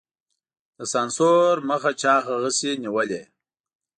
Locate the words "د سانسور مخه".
0.77-1.91